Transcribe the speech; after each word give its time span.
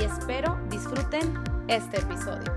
y 0.00 0.04
espero 0.04 0.58
disfruten 0.70 1.34
este 1.68 1.98
episodio. 1.98 2.50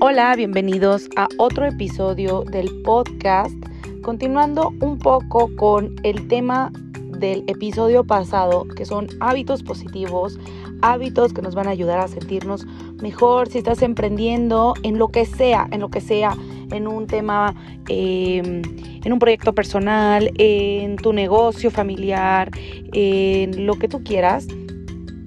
Hola, 0.00 0.34
bienvenidos 0.36 1.08
a 1.16 1.26
otro 1.38 1.66
episodio 1.66 2.44
del 2.44 2.70
podcast, 2.82 3.54
continuando 4.02 4.72
un 4.80 4.98
poco 4.98 5.50
con 5.56 5.96
el 6.04 6.28
tema 6.28 6.70
del 7.18 7.42
episodio 7.48 8.04
pasado, 8.04 8.64
que 8.76 8.84
son 8.84 9.08
hábitos 9.18 9.64
positivos, 9.64 10.38
hábitos 10.82 11.32
que 11.32 11.42
nos 11.42 11.54
van 11.56 11.66
a 11.66 11.70
ayudar 11.70 11.98
a 11.98 12.06
sentirnos 12.06 12.64
mejor 13.02 13.48
si 13.48 13.58
estás 13.58 13.82
emprendiendo 13.82 14.74
en 14.84 14.98
lo 14.98 15.08
que 15.08 15.26
sea, 15.26 15.68
en 15.72 15.80
lo 15.80 15.90
que 15.90 16.00
sea, 16.00 16.36
en 16.72 16.86
un 16.86 17.06
tema, 17.06 17.54
em, 17.88 18.62
en 19.04 19.12
un 19.12 19.18
proyecto 19.18 19.54
personal, 19.54 20.30
en 20.38 20.96
tu 20.96 21.12
negocio 21.12 21.70
familiar, 21.70 22.50
en 22.92 23.66
lo 23.66 23.78
que 23.78 23.88
tú 23.88 24.02
quieras, 24.02 24.46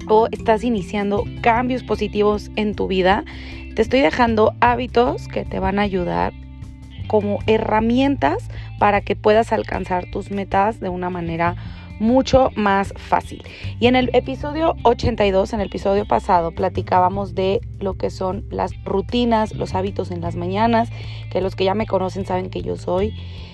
o 0.08 0.28
estás 0.32 0.64
iniciando 0.64 1.24
cambios 1.42 1.84
positivos 1.84 2.52
en 2.56 2.76
tu 2.76 2.88
vida, 2.88 3.24
te 3.76 3.82
estoy 3.82 4.02
dejando 4.02 4.54
hábitos 4.60 5.28
que 5.28 5.46
te 5.46 5.60
van 5.60 5.80
a 5.80 5.84
ayudar 5.84 6.34
como 7.08 7.40
herramientas 7.48 8.50
para 8.80 9.02
que 9.02 9.16
puedas 9.16 9.52
alcanzar 9.52 10.06
tus 10.12 10.32
metas 10.32 10.80
de 10.80 10.90
una 10.90 11.10
manera 11.10 11.56
mucho 12.00 12.50
más 12.56 12.94
fácil. 12.98 13.44
Y 13.80 13.88
en 13.88 13.96
el 13.96 14.10
episodio 14.14 14.76
82, 14.84 15.54
en 15.54 15.62
el 15.62 15.68
episodio 15.68 16.06
pasado, 16.06 16.52
platicábamos 16.52 17.36
de 17.36 17.62
lo 17.84 17.96
que 17.96 18.10
son 18.10 18.46
las 18.50 18.72
rutinas, 18.84 19.54
los 19.54 19.76
hábitos 19.76 20.12
en 20.12 20.22
las 20.22 20.36
mañanas, 20.36 20.90
que 21.32 21.42
los 21.42 21.56
que 21.56 21.66
ya 21.66 21.76
me 21.76 21.86
conocen 21.86 22.26
saben 22.26 22.50
que 22.50 22.62
yo 22.62 22.76
soy 22.76 23.14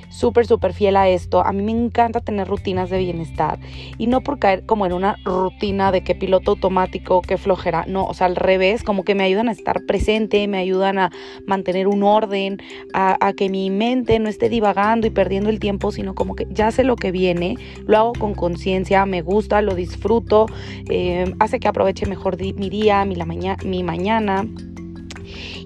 súper, 0.10 0.46
súper 0.46 0.74
fiel 0.74 0.98
a 0.98 1.08
esto. 1.08 1.46
A 1.46 1.54
mí 1.54 1.64
me 1.64 1.72
encanta 1.72 2.20
tener 2.20 2.48
rutinas 2.48 2.90
de 2.90 2.98
bienestar 2.98 3.60
y 3.98 4.08
no 4.08 4.22
por 4.22 4.40
caer 4.40 4.66
como 4.66 4.86
en 4.86 4.94
una 4.94 5.16
rutina 5.24 5.92
de 5.92 6.04
que 6.04 6.16
piloto 6.16 6.52
automático, 6.52 7.22
que 7.22 7.38
flojera, 7.38 7.86
no, 7.88 8.06
o 8.06 8.14
sea, 8.14 8.28
al 8.28 8.36
revés, 8.36 8.84
como 8.84 9.04
que 9.04 9.16
me 9.16 9.24
ayudan 9.24 9.50
a 9.50 9.52
estar 9.52 9.86
presente, 9.86 10.48
me 10.48 10.58
ayudan 10.58 10.98
a 11.00 11.12
mantener 11.46 11.88
un 11.88 12.04
orden, 12.04 12.58
a, 12.94 13.18
que 13.38 13.50
mi 13.50 13.70
mente 13.70 14.18
no 14.20 14.28
esté 14.28 14.50
divagando 14.50 15.08
y 15.08 15.12
perdiendo 15.12 15.50
el 15.50 15.60
tiempo, 15.60 15.92
sino 15.92 16.16
como 16.16 16.36
que 16.36 16.48
ya 16.50 16.72
sé 16.72 16.84
lo 16.84 16.96
que 16.96 17.12
viene, 17.12 17.56
lo 17.86 17.98
hago 17.98 18.14
con 18.14 18.34
conciencia, 18.34 19.06
me 19.06 19.22
gusta, 19.22 19.62
lo 19.62 19.76
disfruto, 19.76 20.48
eh, 20.90 21.32
hace 21.40 21.60
que 21.60 21.68
aproveche 21.68 22.08
mejor 22.08 22.38
mi 22.40 22.70
día, 22.70 23.06
mi, 23.06 23.16
la 23.16 23.26
mi 23.26 23.84
mañana. 23.84 24.19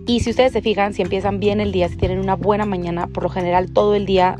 Y 0.05 0.19
si 0.19 0.31
ustedes 0.31 0.51
se 0.51 0.61
fijan, 0.61 0.93
si 0.93 1.01
empiezan 1.01 1.39
bien 1.39 1.61
el 1.61 1.71
día, 1.71 1.87
si 1.87 1.95
tienen 1.95 2.19
una 2.19 2.35
buena 2.35 2.65
mañana, 2.65 3.07
por 3.07 3.23
lo 3.23 3.29
general 3.29 3.71
todo 3.71 3.95
el 3.95 4.05
día 4.05 4.37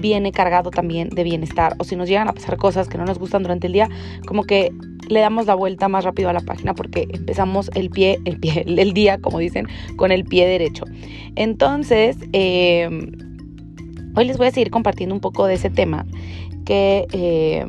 viene 0.00 0.32
cargado 0.32 0.70
también 0.70 1.08
de 1.08 1.24
bienestar. 1.24 1.74
O 1.78 1.84
si 1.84 1.96
nos 1.96 2.08
llegan 2.08 2.28
a 2.28 2.32
pasar 2.32 2.56
cosas 2.56 2.88
que 2.88 2.98
no 2.98 3.04
nos 3.04 3.18
gustan 3.18 3.42
durante 3.42 3.66
el 3.66 3.72
día, 3.72 3.88
como 4.26 4.44
que 4.44 4.72
le 5.08 5.20
damos 5.20 5.46
la 5.46 5.54
vuelta 5.54 5.88
más 5.88 6.04
rápido 6.04 6.28
a 6.28 6.32
la 6.32 6.40
página 6.40 6.74
porque 6.74 7.08
empezamos 7.12 7.70
el 7.74 7.90
pie, 7.90 8.18
el 8.24 8.38
pie, 8.38 8.64
el 8.66 8.92
día, 8.92 9.18
como 9.18 9.38
dicen, 9.38 9.66
con 9.96 10.12
el 10.12 10.24
pie 10.24 10.46
derecho. 10.46 10.84
Entonces, 11.36 12.16
em, 12.32 13.12
hoy 14.16 14.24
les 14.24 14.38
voy 14.38 14.46
a 14.46 14.50
seguir 14.50 14.70
compartiendo 14.70 15.14
un 15.14 15.20
poco 15.20 15.46
de 15.46 15.54
ese 15.54 15.70
tema 15.70 16.06
que 16.64 17.06
eh, 17.12 17.66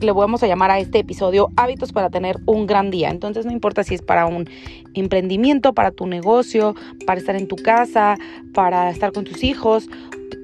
le 0.00 0.12
vamos 0.12 0.42
a 0.42 0.46
llamar 0.46 0.70
a 0.70 0.78
este 0.78 0.98
episodio 0.98 1.50
hábitos 1.56 1.92
para 1.92 2.10
tener 2.10 2.38
un 2.46 2.66
gran 2.66 2.90
día. 2.90 3.10
Entonces 3.10 3.46
no 3.46 3.52
importa 3.52 3.84
si 3.84 3.94
es 3.94 4.02
para 4.02 4.26
un 4.26 4.48
emprendimiento, 4.94 5.72
para 5.72 5.90
tu 5.90 6.06
negocio, 6.06 6.74
para 7.06 7.20
estar 7.20 7.36
en 7.36 7.48
tu 7.48 7.56
casa, 7.56 8.16
para 8.52 8.90
estar 8.90 9.12
con 9.12 9.24
tus 9.24 9.42
hijos, 9.44 9.88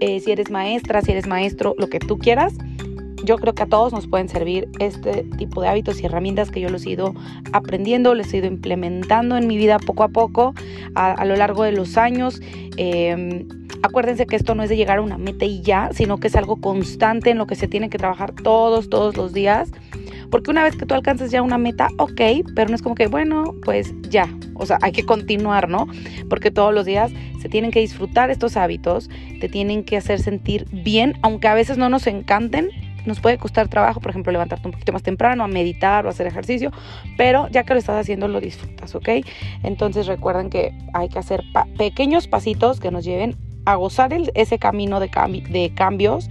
eh, 0.00 0.20
si 0.20 0.32
eres 0.32 0.50
maestra, 0.50 1.02
si 1.02 1.12
eres 1.12 1.26
maestro, 1.26 1.74
lo 1.78 1.88
que 1.88 1.98
tú 1.98 2.18
quieras. 2.18 2.54
Yo 3.24 3.36
creo 3.36 3.54
que 3.54 3.62
a 3.62 3.66
todos 3.66 3.92
nos 3.92 4.08
pueden 4.08 4.28
servir 4.28 4.68
este 4.80 5.22
tipo 5.38 5.62
de 5.62 5.68
hábitos 5.68 6.00
y 6.00 6.06
herramientas 6.06 6.50
que 6.50 6.60
yo 6.60 6.68
los 6.68 6.84
he 6.86 6.90
ido 6.90 7.14
aprendiendo, 7.52 8.14
les 8.14 8.34
he 8.34 8.38
ido 8.38 8.48
implementando 8.48 9.36
en 9.36 9.46
mi 9.46 9.56
vida 9.56 9.78
poco 9.78 10.02
a 10.02 10.08
poco 10.08 10.54
a, 10.96 11.24
lo 11.24 11.36
largo 11.36 11.62
de 11.62 11.70
los 11.70 11.96
años. 11.96 12.40
Em, 12.76 13.46
Acuérdense 13.82 14.26
que 14.26 14.36
esto 14.36 14.54
no 14.54 14.62
es 14.62 14.68
de 14.68 14.76
llegar 14.76 14.98
a 14.98 15.02
una 15.02 15.18
meta 15.18 15.44
y 15.44 15.60
ya, 15.60 15.90
sino 15.92 16.18
que 16.18 16.28
es 16.28 16.36
algo 16.36 16.60
constante 16.60 17.30
en 17.30 17.38
lo 17.38 17.46
que 17.46 17.56
se 17.56 17.66
tiene 17.66 17.90
que 17.90 17.98
trabajar 17.98 18.32
todos, 18.32 18.88
todos 18.88 19.16
los 19.16 19.32
días. 19.32 19.70
Porque 20.30 20.50
una 20.50 20.62
vez 20.62 20.76
que 20.76 20.86
tú 20.86 20.94
alcanzas 20.94 21.30
ya 21.30 21.42
una 21.42 21.58
meta, 21.58 21.88
ok, 21.98 22.20
pero 22.54 22.70
no 22.70 22.74
es 22.74 22.82
como 22.82 22.94
que, 22.94 23.06
bueno, 23.08 23.54
pues 23.64 23.92
ya. 24.08 24.28
O 24.54 24.64
sea, 24.64 24.78
hay 24.80 24.92
que 24.92 25.04
continuar, 25.04 25.68
¿no? 25.68 25.88
Porque 26.30 26.50
todos 26.50 26.72
los 26.72 26.86
días 26.86 27.12
se 27.40 27.48
tienen 27.48 27.70
que 27.70 27.80
disfrutar 27.80 28.30
estos 28.30 28.56
hábitos, 28.56 29.10
te 29.40 29.48
tienen 29.48 29.84
que 29.84 29.96
hacer 29.96 30.20
sentir 30.20 30.66
bien, 30.70 31.14
aunque 31.22 31.48
a 31.48 31.54
veces 31.54 31.76
no 31.76 31.88
nos 31.88 32.06
encanten, 32.06 32.70
nos 33.04 33.20
puede 33.20 33.36
costar 33.36 33.68
trabajo, 33.68 34.00
por 34.00 34.10
ejemplo, 34.10 34.32
levantarte 34.32 34.66
un 34.68 34.72
poquito 34.72 34.92
más 34.92 35.02
temprano, 35.02 35.42
a 35.42 35.48
meditar 35.48 36.06
o 36.06 36.08
hacer 36.08 36.26
ejercicio, 36.26 36.70
pero 37.16 37.48
ya 37.48 37.64
que 37.64 37.74
lo 37.74 37.80
estás 37.80 38.00
haciendo 38.00 38.28
lo 38.28 38.40
disfrutas, 38.40 38.94
¿ok? 38.94 39.08
Entonces 39.64 40.06
recuerden 40.06 40.50
que 40.50 40.72
hay 40.94 41.08
que 41.08 41.18
hacer 41.18 41.42
pequeños 41.76 42.28
pasitos 42.28 42.78
que 42.78 42.90
nos 42.90 43.04
lleven 43.04 43.36
a 43.64 43.76
gozar 43.76 44.12
ese 44.34 44.58
camino 44.58 45.00
de, 45.00 45.72
cambios, 45.74 46.28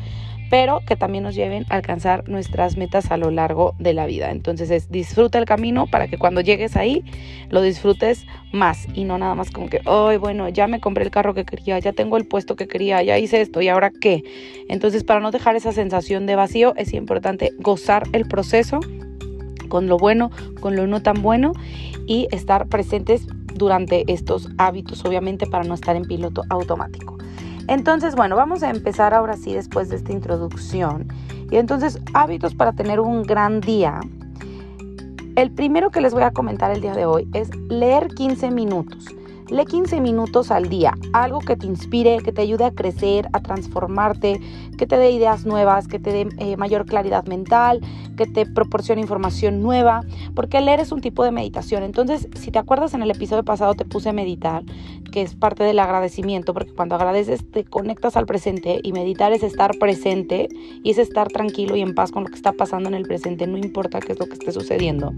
pero 0.50 0.82
que 0.86 0.98
también 0.98 1.24
nos 1.24 1.34
lleven 1.34 1.66
a 1.70 1.76
alcanzar 1.76 2.28
nuestras 2.28 2.76
metas 2.76 3.10
a 3.10 3.18
lo 3.18 3.32
largo 3.32 3.74
de 3.80 3.94
la 3.94 4.06
vida. 4.06 4.32
Entonces 4.32 4.70
es 4.70 4.92
disfruta 4.92 5.38
el 5.40 5.46
camino 5.46 5.88
para 5.88 6.08
que 6.08 6.18
cuando 6.18 6.42
llegues 6.42 6.76
ahí 6.76 7.04
lo 7.50 7.62
disfrutes 7.62 8.26
más 8.52 8.88
y 8.94 9.06
no 9.06 9.18
nada 9.18 9.34
más 9.34 9.50
como 9.50 9.70
que, 9.70 9.80
hoy 9.86 10.18
bueno, 10.18 10.50
ya 10.50 10.68
me 10.68 10.82
compré 10.82 11.06
el 11.06 11.12
carro 11.12 11.34
que 11.34 11.46
quería, 11.46 11.80
ya 11.80 11.94
tengo 11.94 12.18
el 12.18 12.28
puesto 12.28 12.56
que 12.58 12.68
quería, 12.68 13.02
ya 13.02 13.18
hice 13.18 13.40
esto 13.40 13.62
y 13.62 13.70
ahora 13.70 13.92
qué. 13.92 14.24
Entonces 14.68 15.06
para 15.06 15.22
no 15.22 15.32
dejar 15.32 15.56
esa 15.56 15.72
sensación 15.72 16.26
de 16.26 16.36
vacío 16.36 16.74
es 16.76 16.94
importante 16.94 17.52
gozar 17.60 18.04
el 18.12 18.26
proceso 18.26 18.82
con 19.70 19.88
lo 19.88 19.98
bueno, 19.98 20.32
con 20.60 20.76
lo 20.76 20.86
no 20.86 21.02
tan 21.02 21.22
bueno 21.22 21.54
y 22.06 22.28
estar 22.32 22.68
presentes 22.68 23.26
durante 23.56 24.12
estos 24.12 24.50
hábitos, 24.58 25.06
obviamente 25.06 25.48
para 25.48 25.64
no 25.64 25.76
estar 25.76 25.96
en 25.96 26.04
piloto 26.04 26.44
automático. 26.50 27.21
Entonces, 27.72 28.18
bueno, 28.18 28.36
vamos 28.36 28.64
a 28.64 28.70
empezar 28.70 29.14
ahora 29.14 29.38
sí 29.38 29.54
después 29.54 29.88
de 29.88 29.96
esta 29.96 30.12
introducción. 30.12 31.08
Y 31.50 31.56
entonces, 31.56 32.02
hábitos 32.14 32.54
para 32.54 32.74
tener 32.74 33.00
un 33.00 33.24
gran 33.24 33.62
día. 33.62 34.02
El 35.38 35.52
primero 35.52 35.90
que 35.90 36.02
les 36.02 36.14
voy 36.14 36.24
a 36.24 36.32
comentar 36.32 36.72
el 36.72 36.82
día 36.82 36.94
de 36.94 37.06
hoy 37.06 37.30
es 37.34 37.50
leer 37.70 38.10
15 38.10 38.52
minutos. 38.52 39.06
Lee 39.52 39.66
15 39.66 40.00
minutos 40.00 40.50
al 40.50 40.70
día, 40.70 40.98
algo 41.12 41.40
que 41.40 41.58
te 41.58 41.66
inspire, 41.66 42.20
que 42.20 42.32
te 42.32 42.42
ayude 42.42 42.64
a 42.64 42.72
crecer, 42.72 43.28
a 43.34 43.42
transformarte, 43.42 44.40
que 44.78 44.88
te 44.88 44.96
dé 44.96 45.12
ideas 45.12 45.46
nuevas, 45.46 45.90
que 45.90 46.00
te 46.00 46.14
dé 46.14 46.30
eh, 46.38 46.56
mayor 46.56 46.86
claridad 46.86 47.26
mental, 47.26 47.82
que 48.16 48.26
te 48.28 48.46
proporcione 48.46 49.02
información 49.02 49.62
nueva, 49.62 50.06
porque 50.36 50.62
leer 50.62 50.80
es 50.80 50.94
un 50.94 51.02
tipo 51.02 51.26
de 51.26 51.32
meditación. 51.32 51.84
Entonces, 51.84 52.30
si 52.36 52.50
te 52.50 52.60
acuerdas 52.60 52.94
en 52.94 53.02
el 53.02 53.12
episodio 53.12 53.44
pasado 53.44 53.74
te 53.74 53.84
puse 53.84 54.08
a 54.08 54.14
meditar, 54.14 54.64
que 55.12 55.22
es 55.22 55.36
parte 55.36 55.66
del 55.66 55.80
agradecimiento, 55.80 56.54
porque 56.54 56.74
cuando 56.74 56.96
agradeces 56.96 57.44
te 57.52 57.66
conectas 57.66 58.16
al 58.16 58.28
presente 58.28 58.80
y 58.82 58.94
meditar 58.94 59.34
es 59.34 59.44
estar 59.44 59.78
presente 59.78 60.48
y 60.82 60.92
es 60.92 60.98
estar 60.98 61.28
tranquilo 61.28 61.76
y 61.76 61.82
en 61.82 61.94
paz 61.94 62.14
con 62.14 62.24
lo 62.24 62.30
que 62.30 62.36
está 62.36 62.54
pasando 62.54 62.88
en 62.88 62.96
el 62.96 63.04
presente, 63.04 63.48
no 63.48 63.58
importa 63.58 64.00
qué 64.00 64.14
es 64.14 64.20
lo 64.20 64.28
que 64.28 64.34
esté 64.36 64.54
sucediendo. 64.54 65.12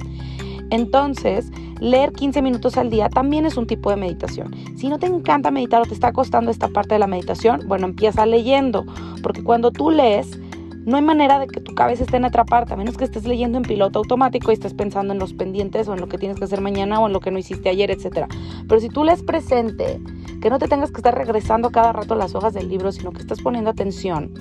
Entonces, 0.74 1.52
leer 1.80 2.14
15 2.14 2.42
minutos 2.42 2.78
al 2.78 2.90
día 2.90 3.08
también 3.08 3.46
es 3.46 3.58
un 3.58 3.68
tipo 3.68 3.92
de 3.92 3.96
meditación. 3.96 4.56
Si 4.76 4.90
no 4.90 4.98
te 4.98 5.06
encanta 5.06 5.52
meditar 5.52 5.84
o 5.84 5.86
te 5.86 5.94
está 5.94 6.12
costando 6.12 6.50
esta 6.50 6.68
parte 6.68 6.96
de 6.96 7.00
la 7.00 7.06
meditación, 7.06 7.62
bueno, 7.68 7.86
empieza 7.86 8.26
leyendo, 8.26 8.84
porque 9.22 9.44
cuando 9.44 9.70
tú 9.70 9.92
lees, 9.92 10.40
no 10.84 10.98
hay 10.98 11.04
manera 11.04 11.38
de 11.38 11.46
que 11.46 11.62
tu 11.62 11.76
cabeza 11.76 12.04
esté 12.04 12.18
en 12.18 12.26
otra 12.26 12.44
parte, 12.44 12.74
a 12.74 12.76
menos 12.76 12.98
que 12.98 13.04
estés 13.04 13.26
leyendo 13.26 13.60
en 13.60 13.66
piloto 13.66 14.00
automático 14.00 14.50
y 14.50 14.56
estés 14.56 14.74
pensando 14.74 15.14
en 15.14 15.20
los 15.20 15.36
pendientes 15.36 15.88
o 15.88 15.94
en 15.94 16.02
lo 16.02 16.10
que 16.10 16.18
tienes 16.18 16.40
que 16.40 16.46
hacer 16.46 16.60
mañana 16.60 17.00
o 17.00 17.06
en 17.06 17.14
lo 17.14 17.20
que 17.20 17.30
no 17.30 17.38
hiciste 17.38 17.70
ayer, 17.70 17.92
etc. 17.92 18.26
Pero 18.68 18.82
si 18.82 18.90
tú 18.90 19.04
lees 19.04 19.22
presente, 19.22 20.02
que 20.42 20.50
no 20.50 20.58
te 20.58 20.68
tengas 20.68 20.90
que 20.90 20.98
estar 20.98 21.16
regresando 21.16 21.70
cada 21.70 21.94
rato 21.94 22.16
las 22.16 22.34
hojas 22.34 22.56
del 22.56 22.68
libro, 22.68 22.92
sino 22.92 23.12
que 23.12 23.22
estás 23.22 23.42
poniendo 23.42 23.70
atención, 23.70 24.34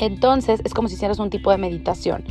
entonces 0.00 0.62
es 0.64 0.72
como 0.72 0.88
si 0.88 0.94
hicieras 0.94 1.18
un 1.18 1.28
tipo 1.28 1.50
de 1.50 1.58
meditación. 1.58 2.24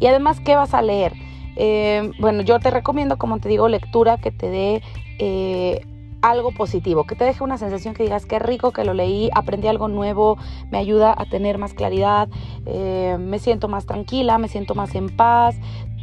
Y 0.00 0.06
además, 0.06 0.40
¿qué 0.40 0.56
vas 0.56 0.72
a 0.72 0.80
leer? 0.80 1.25
Eh, 1.56 2.10
bueno, 2.20 2.42
yo 2.42 2.60
te 2.60 2.70
recomiendo, 2.70 3.16
como 3.16 3.38
te 3.38 3.48
digo, 3.48 3.68
lectura 3.68 4.18
que 4.18 4.30
te 4.30 4.50
dé 4.50 4.82
eh, 5.18 5.86
algo 6.22 6.52
positivo, 6.52 7.04
que 7.04 7.14
te 7.14 7.24
deje 7.24 7.42
una 7.42 7.58
sensación 7.58 7.94
que 7.94 8.02
digas, 8.02 8.26
qué 8.26 8.38
rico 8.38 8.72
que 8.72 8.84
lo 8.84 8.94
leí, 8.94 9.30
aprendí 9.34 9.68
algo 9.68 9.88
nuevo, 9.88 10.36
me 10.70 10.78
ayuda 10.78 11.14
a 11.16 11.24
tener 11.26 11.58
más 11.58 11.74
claridad, 11.74 12.28
eh, 12.66 13.16
me 13.18 13.38
siento 13.38 13.68
más 13.68 13.86
tranquila, 13.86 14.38
me 14.38 14.48
siento 14.48 14.74
más 14.74 14.94
en 14.94 15.14
paz, 15.16 15.56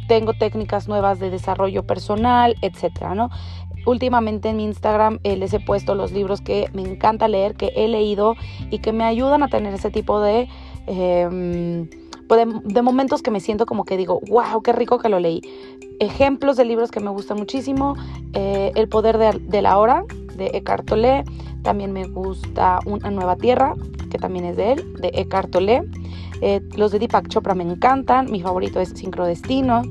tengo 0.08 0.34
técnicas 0.34 0.88
nuevas 0.88 1.18
de 1.18 1.30
desarrollo 1.30 1.84
personal, 1.86 2.56
etcétera, 2.60 3.14
¿no? 3.14 3.30
Últimamente 3.86 4.48
en 4.48 4.56
mi 4.56 4.64
Instagram 4.64 5.18
les 5.24 5.52
he 5.52 5.60
puesto 5.60 5.94
los 5.94 6.10
libros 6.10 6.40
que 6.40 6.70
me 6.72 6.82
encanta 6.82 7.28
leer, 7.28 7.54
que 7.54 7.72
he 7.76 7.86
leído 7.86 8.34
y 8.70 8.78
que 8.78 8.92
me 8.92 9.04
ayudan 9.04 9.42
a 9.42 9.48
tener 9.48 9.74
ese 9.74 9.90
tipo 9.90 10.20
de, 10.20 10.48
em, 10.86 11.88
pues 12.28 12.46
de, 12.64 12.82
momentos 12.82 13.22
que 13.22 13.30
me 13.30 13.40
siento 13.40 13.66
como 13.66 13.84
que 13.84 13.96
digo, 13.96 14.20
wow, 14.28 14.62
qué 14.62 14.72
rico 14.72 14.98
que 14.98 15.08
lo 15.08 15.20
leí. 15.20 15.42
Ejemplos 16.00 16.56
de 16.56 16.64
libros 16.64 16.90
que 16.90 17.00
me 17.00 17.10
gustan 17.10 17.38
muchísimo, 17.38 17.94
eh, 18.32 18.72
El 18.74 18.88
poder 18.88 19.18
de, 19.18 19.62
la 19.62 19.78
hora 19.78 20.04
de 20.36 20.50
Eckhart 20.54 20.86
Tolle, 20.86 21.24
también 21.62 21.92
me 21.92 22.06
gusta 22.06 22.80
Una 22.86 23.10
nueva 23.10 23.36
tierra, 23.36 23.74
que 24.10 24.18
también 24.18 24.44
es 24.44 24.56
de 24.56 24.72
él, 24.72 24.94
de 25.00 25.10
Eckhart 25.14 25.50
Tolle. 25.50 25.82
Eh, 26.40 26.60
los 26.76 26.92
de 26.92 26.98
Deepak 26.98 27.28
Chopra 27.28 27.54
me 27.54 27.64
encantan, 27.64 28.30
mi 28.30 28.42
favorito 28.42 28.80
es 28.80 28.90
Sincrodestino, 28.90 29.82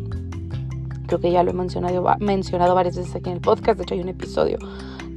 creo 1.08 1.20
que 1.20 1.32
ya 1.32 1.44
lo 1.44 1.52
he 1.52 1.54
mencionado, 1.54 2.04
mencionado 2.20 2.76
varias 2.76 2.98
veces 2.98 3.16
aquí 3.16 3.30
en 3.30 3.38
el 3.38 3.42
podcast, 3.42 3.78
de 3.78 3.84
hecho 3.84 3.96
hay 3.96 4.02
un 4.02 4.10
episodio 4.10 4.58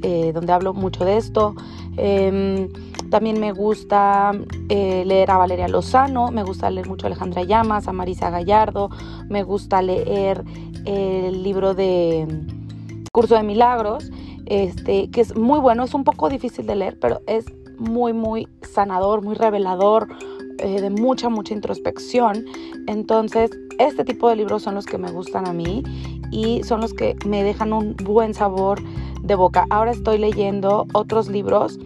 eh, 0.03 0.31
donde 0.33 0.53
hablo 0.53 0.73
mucho 0.73 1.05
de 1.05 1.17
esto. 1.17 1.55
Em, 1.97 2.69
también 3.09 3.39
me 3.39 3.51
gusta 3.51 4.31
eh, 4.69 5.03
leer 5.05 5.31
a 5.31 5.37
Valeria 5.37 5.67
Lozano, 5.67 6.31
me 6.31 6.43
gusta 6.43 6.69
leer 6.69 6.87
mucho 6.87 7.05
a 7.05 7.07
Alejandra 7.07 7.43
Llamas, 7.43 7.87
a 7.87 7.93
Marisa 7.93 8.29
Gallardo, 8.29 8.89
me 9.29 9.43
gusta 9.43 9.81
leer 9.81 10.43
el 10.85 11.43
libro 11.43 11.73
de 11.73 12.27
Curso 13.11 13.35
de 13.35 13.43
Milagros, 13.43 14.11
este, 14.45 15.09
que 15.09 15.21
es 15.21 15.35
muy 15.35 15.59
bueno, 15.59 15.83
es 15.83 15.93
un 15.93 16.03
poco 16.03 16.29
difícil 16.29 16.65
de 16.67 16.75
leer, 16.75 16.99
pero 16.99 17.21
es 17.27 17.45
muy, 17.77 18.13
muy 18.13 18.47
sanador, 18.61 19.21
muy 19.21 19.35
revelador, 19.35 20.07
eh, 20.59 20.81
de 20.81 20.89
mucha, 20.89 21.29
mucha 21.29 21.53
introspección. 21.53 22.45
Entonces, 22.87 23.51
este 23.79 24.03
tipo 24.03 24.29
de 24.29 24.35
libros 24.35 24.63
son 24.63 24.75
los 24.75 24.85
que 24.85 24.97
me 24.97 25.11
gustan 25.11 25.47
a 25.47 25.53
mí 25.53 25.83
y 26.31 26.63
son 26.63 26.81
los 26.81 26.93
que 26.93 27.15
me 27.25 27.43
dejan 27.43 27.73
un 27.73 27.95
buen 27.95 28.33
sabor 28.33 28.81
de 29.27 29.35
boca. 29.35 29.65
Ahora 29.69 29.91
estoy 29.91 30.17
leyendo 30.17 30.87
otros 30.93 31.27
libros 31.29 31.79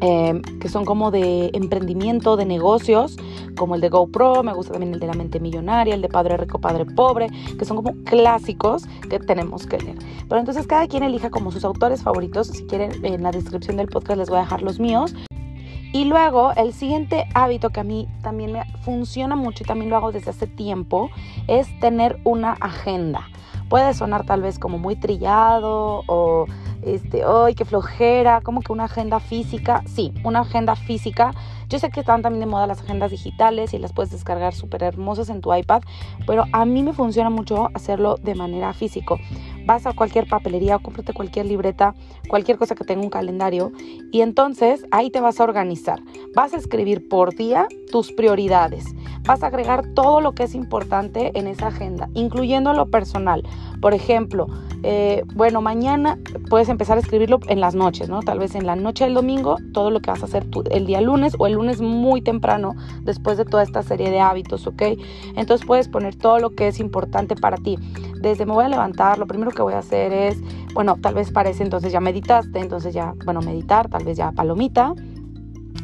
eh, 0.00 0.40
que 0.60 0.68
son 0.68 0.84
como 0.84 1.10
de 1.10 1.50
emprendimiento, 1.54 2.36
de 2.36 2.46
negocios, 2.46 3.16
como 3.56 3.74
el 3.74 3.80
de 3.80 3.88
GoPro, 3.88 4.44
me 4.44 4.54
gusta 4.54 4.72
también 4.72 4.94
el 4.94 5.00
de 5.00 5.08
la 5.08 5.14
mente 5.14 5.40
millonaria, 5.40 5.94
el 5.94 6.02
de 6.02 6.08
Padre 6.08 6.36
Rico, 6.36 6.60
Padre 6.60 6.86
Pobre, 6.86 7.26
que 7.58 7.64
son 7.64 7.76
como 7.76 7.94
clásicos 8.04 8.84
que 9.10 9.18
tenemos 9.18 9.66
que 9.66 9.78
leer. 9.78 9.98
Pero 10.28 10.38
entonces 10.38 10.68
cada 10.68 10.86
quien 10.86 11.02
elija 11.02 11.30
como 11.30 11.50
sus 11.50 11.64
autores 11.64 12.02
favoritos, 12.02 12.46
si 12.46 12.64
quieren 12.66 13.04
en 13.04 13.24
la 13.24 13.32
descripción 13.32 13.76
del 13.76 13.88
podcast 13.88 14.18
les 14.18 14.28
voy 14.28 14.38
a 14.38 14.42
dejar 14.42 14.62
los 14.62 14.78
míos, 14.78 15.14
y 15.92 16.04
luego 16.04 16.52
el 16.56 16.74
siguiente 16.74 17.24
hábito 17.34 17.70
que 17.70 17.80
a 17.80 17.84
mí 17.84 18.06
también 18.22 18.52
me 18.52 18.62
funciona 18.82 19.36
mucho 19.36 19.64
y 19.64 19.66
también 19.66 19.90
lo 19.90 19.96
hago 19.96 20.12
desde 20.12 20.30
hace 20.30 20.46
tiempo 20.46 21.10
es 21.48 21.66
tener 21.80 22.20
una 22.24 22.52
agenda. 22.52 23.26
Puede 23.68 23.94
sonar 23.94 24.24
tal 24.24 24.42
vez 24.42 24.58
como 24.58 24.78
muy 24.78 24.96
trillado 24.96 26.02
o 26.06 26.46
este, 26.82 27.22
¡ay, 27.24 27.54
qué 27.54 27.64
flojera! 27.64 28.40
Como 28.40 28.60
que 28.60 28.72
una 28.72 28.84
agenda 28.84 29.20
física. 29.20 29.82
Sí, 29.86 30.14
una 30.24 30.40
agenda 30.40 30.74
física. 30.76 31.32
Yo 31.68 31.78
sé 31.78 31.90
que 31.90 32.00
están 32.00 32.22
también 32.22 32.40
de 32.40 32.46
moda 32.46 32.66
las 32.66 32.80
agendas 32.80 33.10
digitales 33.10 33.74
y 33.74 33.78
las 33.78 33.92
puedes 33.92 34.10
descargar 34.10 34.54
súper 34.54 34.82
hermosas 34.82 35.28
en 35.28 35.42
tu 35.42 35.54
iPad, 35.54 35.82
pero 36.26 36.44
a 36.52 36.64
mí 36.64 36.82
me 36.82 36.94
funciona 36.94 37.28
mucho 37.28 37.68
hacerlo 37.74 38.16
de 38.16 38.34
manera 38.34 38.72
físico. 38.72 39.18
Vas 39.68 39.84
a 39.84 39.92
cualquier 39.92 40.26
papelería 40.26 40.76
o 40.76 40.78
cómprate 40.78 41.12
cualquier 41.12 41.44
libreta, 41.44 41.94
cualquier 42.26 42.56
cosa 42.56 42.74
que 42.74 42.84
tenga 42.84 43.02
un 43.02 43.10
calendario 43.10 43.70
y 44.10 44.22
entonces 44.22 44.86
ahí 44.92 45.10
te 45.10 45.20
vas 45.20 45.40
a 45.40 45.44
organizar. 45.44 46.00
Vas 46.34 46.54
a 46.54 46.56
escribir 46.56 47.06
por 47.06 47.34
día 47.34 47.68
tus 47.92 48.10
prioridades. 48.10 48.86
Vas 49.26 49.42
a 49.42 49.48
agregar 49.48 49.84
todo 49.94 50.22
lo 50.22 50.32
que 50.32 50.44
es 50.44 50.54
importante 50.54 51.38
en 51.38 51.46
esa 51.46 51.66
agenda, 51.66 52.08
incluyendo 52.14 52.72
lo 52.72 52.86
personal. 52.86 53.42
Por 53.82 53.92
ejemplo, 53.92 54.46
eh, 54.84 55.22
bueno, 55.34 55.60
mañana 55.60 56.18
puedes 56.48 56.70
empezar 56.70 56.96
a 56.96 57.00
escribirlo 57.02 57.38
en 57.48 57.60
las 57.60 57.74
noches, 57.74 58.08
¿no? 58.08 58.20
Tal 58.22 58.38
vez 58.38 58.54
en 58.54 58.64
la 58.64 58.74
noche 58.74 59.04
del 59.04 59.12
domingo, 59.12 59.56
todo 59.74 59.90
lo 59.90 60.00
que 60.00 60.10
vas 60.10 60.22
a 60.22 60.26
hacer 60.26 60.46
el 60.70 60.86
día 60.86 61.02
lunes 61.02 61.34
o 61.38 61.46
el 61.46 61.52
lunes 61.52 61.82
muy 61.82 62.22
temprano 62.22 62.74
después 63.02 63.36
de 63.36 63.44
toda 63.44 63.64
esta 63.64 63.82
serie 63.82 64.10
de 64.10 64.20
hábitos, 64.20 64.66
¿ok? 64.66 64.82
Entonces 65.36 65.66
puedes 65.66 65.88
poner 65.88 66.16
todo 66.16 66.38
lo 66.38 66.54
que 66.54 66.68
es 66.68 66.80
importante 66.80 67.36
para 67.36 67.58
ti. 67.58 67.76
Desde 68.20 68.46
me 68.46 68.52
voy 68.52 68.64
a 68.64 68.68
levantar, 68.68 69.18
lo 69.18 69.26
primero 69.26 69.50
que 69.50 69.62
voy 69.62 69.74
a 69.74 69.78
hacer 69.78 70.12
es, 70.12 70.38
bueno, 70.74 70.96
tal 71.00 71.14
vez 71.14 71.30
parece 71.30 71.62
entonces 71.62 71.92
ya 71.92 72.00
meditaste, 72.00 72.58
entonces 72.58 72.94
ya, 72.94 73.14
bueno, 73.24 73.40
meditar, 73.40 73.88
tal 73.88 74.04
vez 74.04 74.16
ya 74.16 74.32
palomita 74.32 74.94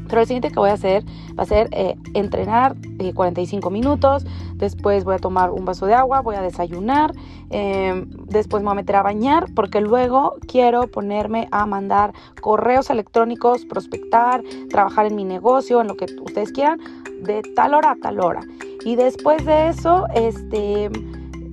pero 0.08 0.20
el 0.20 0.26
siguiente 0.26 0.50
que 0.50 0.58
voy 0.60 0.70
a 0.70 0.75
hacer 0.75 1.04
va 1.36 1.42
a 1.42 1.46
ser 1.46 1.69
eh, 1.72 1.96
entrenar 2.14 2.76
45 3.14 3.69
eh, 3.69 3.72
minutos, 3.72 4.25
después 4.54 5.04
voy 5.04 5.16
a 5.16 5.19
tomar 5.19 5.50
un 5.50 5.64
vaso 5.64 5.86
de 5.86 5.94
agua, 5.94 6.20
voy 6.20 6.36
a 6.36 6.42
desayunar, 6.42 7.12
em, 7.50 8.08
después 8.26 8.62
me 8.62 8.66
voy 8.66 8.72
a 8.72 8.76
meter 8.76 8.96
a 8.96 9.02
bañar 9.02 9.46
porque 9.54 9.81
luego 9.81 10.36
quiero 10.46 10.86
ponerme 10.88 11.48
a 11.50 11.66
mandar 11.66 12.12
correos 12.40 12.90
electrónicos, 12.90 13.64
prospectar, 13.64 14.42
trabajar 14.70 15.06
en 15.06 15.16
mi 15.16 15.25
negocio, 15.25 15.81
en 15.81 15.88
lo 15.88 15.96
que 15.96 16.06
ustedes 16.22 16.52
quieran, 16.52 16.78
de 17.22 17.42
tal 17.56 17.75
hora 17.75 17.92
a 17.92 17.96
tal 17.96 18.20
hora. 18.20 18.42
Y 18.84 18.96
después 18.96 19.44
de 19.44 19.69
eso, 19.69 20.06
este, 20.14 20.90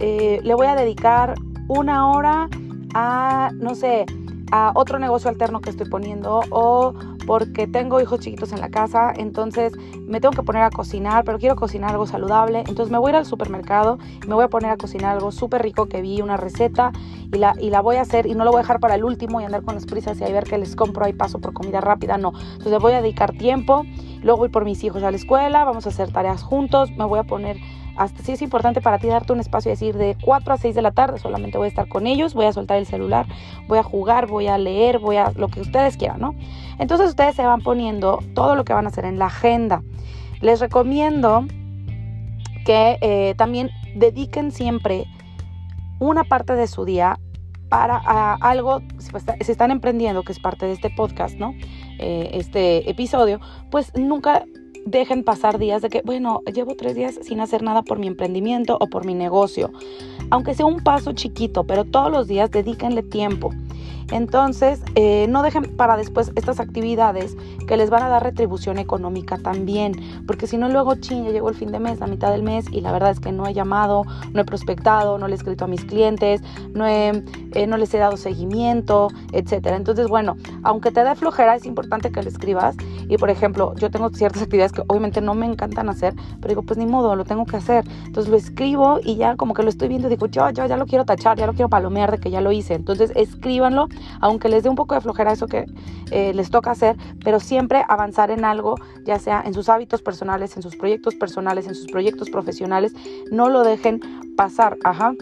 eh, 0.01 0.39
le 0.43 0.55
voy 0.55 0.67
a 0.67 0.75
dedicar 0.75 1.35
una 1.67 2.09
hora 2.09 2.49
a, 2.93 3.51
no 3.53 3.75
sé, 3.75 4.05
a 4.51 4.73
otro 4.75 4.99
negocio 4.99 5.29
alterno 5.29 5.61
que 5.61 5.69
estoy 5.69 5.87
poniendo 5.89 6.41
o 6.49 6.93
porque 7.25 7.67
tengo 7.67 8.01
hijos 8.01 8.19
chiquitos 8.19 8.51
en 8.51 8.59
la 8.59 8.69
casa, 8.69 9.13
entonces 9.15 9.73
me 10.07 10.19
tengo 10.19 10.33
que 10.33 10.43
poner 10.43 10.63
a 10.63 10.69
cocinar, 10.69 11.23
pero 11.23 11.39
quiero 11.39 11.55
cocinar 11.55 11.91
algo 11.91 12.05
saludable, 12.05 12.59
entonces 12.59 12.91
me 12.91 12.97
voy 12.97 13.09
a 13.09 13.11
ir 13.11 13.15
al 13.17 13.25
supermercado 13.25 13.99
me 14.27 14.33
voy 14.33 14.43
a 14.43 14.49
poner 14.49 14.71
a 14.71 14.77
cocinar 14.77 15.13
algo 15.15 15.31
súper 15.31 15.61
rico 15.61 15.85
que 15.85 16.01
vi, 16.01 16.21
una 16.21 16.35
receta 16.35 16.91
y 17.31 17.37
la, 17.37 17.53
y 17.61 17.69
la 17.69 17.81
voy 17.81 17.97
a 17.97 18.01
hacer 18.01 18.25
y 18.25 18.33
no 18.33 18.43
lo 18.43 18.51
voy 18.51 18.59
a 18.59 18.63
dejar 18.63 18.79
para 18.79 18.95
el 18.95 19.03
último 19.03 19.39
y 19.39 19.45
andar 19.45 19.63
con 19.63 19.75
las 19.75 19.85
prisas 19.85 20.19
y 20.19 20.23
ahí 20.23 20.33
ver 20.33 20.43
que 20.43 20.57
les 20.57 20.75
compro 20.75 21.05
ahí 21.05 21.13
paso 21.13 21.39
por 21.39 21.53
comida 21.53 21.79
rápida, 21.79 22.17
no, 22.17 22.33
entonces 22.53 22.79
voy 22.81 22.93
a 22.93 23.01
dedicar 23.01 23.31
tiempo, 23.33 23.85
luego 24.21 24.39
voy 24.39 24.49
por 24.49 24.65
mis 24.65 24.83
hijos 24.83 25.03
a 25.03 25.11
la 25.11 25.17
escuela, 25.17 25.63
vamos 25.63 25.85
a 25.85 25.89
hacer 25.89 26.11
tareas 26.11 26.41
juntos, 26.41 26.91
me 26.97 27.05
voy 27.05 27.19
a 27.19 27.23
poner 27.23 27.57
hasta 28.03 28.23
si 28.23 28.31
es 28.31 28.41
importante 28.41 28.81
para 28.81 28.97
ti 28.97 29.07
darte 29.07 29.31
un 29.31 29.39
espacio 29.39 29.69
y 29.69 29.73
decir 29.73 29.95
de 29.95 30.17
4 30.23 30.53
a 30.53 30.57
6 30.57 30.73
de 30.73 30.81
la 30.81 30.91
tarde 30.91 31.19
solamente 31.19 31.57
voy 31.57 31.65
a 31.65 31.69
estar 31.69 31.87
con 31.87 32.07
ellos, 32.07 32.33
voy 32.33 32.45
a 32.45 32.53
soltar 32.53 32.77
el 32.77 32.87
celular, 32.87 33.27
voy 33.67 33.77
a 33.77 33.83
jugar, 33.83 34.27
voy 34.27 34.47
a 34.47 34.57
leer, 34.57 34.97
voy 34.97 35.17
a 35.17 35.31
lo 35.35 35.49
que 35.49 35.61
ustedes 35.61 35.97
quieran, 35.97 36.19
¿no? 36.19 36.33
Entonces 36.79 37.09
ustedes 37.09 37.35
se 37.35 37.45
van 37.45 37.61
poniendo 37.61 38.19
todo 38.33 38.55
lo 38.55 38.63
que 38.63 38.73
van 38.73 38.85
a 38.85 38.89
hacer 38.89 39.05
en 39.05 39.19
la 39.19 39.27
agenda. 39.27 39.83
Les 40.41 40.59
recomiendo 40.59 41.45
que 42.65 42.97
eh, 43.01 43.35
también 43.37 43.69
dediquen 43.95 44.51
siempre 44.51 45.05
una 45.99 46.23
parte 46.23 46.55
de 46.55 46.65
su 46.65 46.85
día 46.85 47.19
para 47.69 48.33
algo, 48.33 48.81
si 48.97 49.11
pues, 49.11 49.23
están 49.47 49.71
emprendiendo, 49.71 50.23
que 50.23 50.31
es 50.31 50.39
parte 50.39 50.65
de 50.65 50.73
este 50.73 50.89
podcast, 50.89 51.35
¿no? 51.35 51.53
Eh, 51.99 52.31
este 52.33 52.89
episodio, 52.89 53.39
pues 53.69 53.93
nunca 53.95 54.43
dejen 54.85 55.23
pasar 55.23 55.57
días 55.57 55.81
de 55.81 55.89
que, 55.89 56.01
bueno, 56.03 56.41
llevo 56.53 56.75
tres 56.75 56.95
días 56.95 57.19
sin 57.21 57.39
hacer 57.39 57.63
nada 57.63 57.81
por 57.81 57.99
mi 57.99 58.07
emprendimiento 58.07 58.77
o 58.79 58.87
por 58.87 59.05
mi 59.05 59.13
negocio. 59.13 59.71
Aunque 60.29 60.53
sea 60.53 60.65
un 60.65 60.81
paso 60.81 61.13
chiquito, 61.13 61.63
pero 61.65 61.83
todos 61.83 62.11
los 62.11 62.27
días 62.27 62.51
dedíquenle 62.51 63.03
tiempo. 63.03 63.51
Entonces, 64.11 64.81
eh, 64.95 65.25
no 65.29 65.41
dejen 65.41 65.63
para 65.75 65.97
después 65.97 66.31
estas 66.35 66.59
actividades 66.59 67.35
que 67.67 67.77
les 67.77 67.89
van 67.89 68.03
a 68.03 68.09
dar 68.09 68.23
retribución 68.23 68.77
económica 68.77 69.37
también, 69.37 69.93
porque 70.27 70.47
si 70.47 70.57
no 70.57 70.69
luego, 70.69 70.95
ching, 70.95 71.23
ya 71.23 71.31
llegó 71.31 71.49
el 71.49 71.55
fin 71.55 71.71
de 71.71 71.79
mes, 71.79 71.99
la 71.99 72.07
mitad 72.07 72.31
del 72.31 72.43
mes, 72.43 72.65
y 72.71 72.81
la 72.81 72.91
verdad 72.91 73.11
es 73.11 73.19
que 73.19 73.31
no 73.31 73.47
he 73.47 73.53
llamado, 73.53 74.03
no 74.33 74.41
he 74.41 74.45
prospectado, 74.45 75.17
no 75.17 75.27
le 75.27 75.33
he 75.33 75.37
escrito 75.37 75.65
a 75.65 75.67
mis 75.67 75.85
clientes, 75.85 76.41
no, 76.73 76.85
he, 76.85 77.23
eh, 77.53 77.67
no 77.67 77.77
les 77.77 77.93
he 77.93 77.97
dado 77.97 78.17
seguimiento, 78.17 79.07
etcétera. 79.31 79.77
Entonces, 79.77 80.07
bueno, 80.07 80.35
aunque 80.63 80.91
te 80.91 81.03
dé 81.03 81.15
flojera, 81.15 81.55
es 81.55 81.65
importante 81.65 82.11
que 82.11 82.21
le 82.21 82.29
escribas. 82.29 82.75
Y 83.07 83.17
por 83.17 83.29
ejemplo, 83.29 83.73
yo 83.75 83.89
tengo 83.91 84.09
ciertas 84.09 84.41
actividades 84.41 84.71
que 84.71 84.83
obviamente 84.87 85.21
no 85.21 85.33
me 85.33 85.45
encantan 85.45 85.89
hacer, 85.89 86.13
pero 86.39 86.49
digo, 86.49 86.63
pues 86.63 86.77
ni 86.77 86.85
modo, 86.85 87.15
lo 87.15 87.25
tengo 87.25 87.45
que 87.45 87.57
hacer. 87.57 87.85
Entonces 88.05 88.29
lo 88.29 88.37
escribo 88.37 88.99
y 89.03 89.15
ya 89.15 89.35
como 89.35 89.53
que 89.53 89.63
lo 89.63 89.69
estoy 89.69 89.87
viendo, 89.87 90.09
digo, 90.09 90.27
yo, 90.27 90.49
yo 90.51 90.65
ya 90.65 90.77
lo 90.77 90.85
quiero 90.85 91.05
tachar, 91.05 91.37
ya 91.37 91.45
lo 91.45 91.53
quiero 91.53 91.69
palomear 91.69 92.11
de 92.11 92.19
que 92.19 92.29
ya 92.29 92.41
lo 92.41 92.51
hice. 92.51 92.73
Entonces 92.73 93.11
escríbanlo 93.15 93.87
aunque 94.19 94.49
les 94.49 94.63
dé 94.63 94.69
un 94.69 94.75
poco 94.75 94.95
de 94.95 95.01
flojera 95.01 95.31
eso 95.31 95.47
que 95.47 95.65
eh, 96.11 96.33
les 96.33 96.49
toca 96.49 96.71
hacer, 96.71 96.97
pero 97.23 97.39
siempre 97.39 97.83
avanzar 97.87 98.31
en 98.31 98.45
algo, 98.45 98.75
ya 99.05 99.19
sea 99.19 99.41
en 99.45 99.53
sus 99.53 99.69
hábitos 99.69 100.01
personales, 100.01 100.55
en 100.55 100.63
sus 100.63 100.75
proyectos 100.75 101.15
personales, 101.15 101.67
en 101.67 101.75
sus 101.75 101.87
proyectos 101.87 102.29
profesionales, 102.29 102.93
no 103.31 103.49
lo 103.49 103.63
dejen 103.63 103.99
pasar, 104.35 104.77
ajá. 104.83 105.13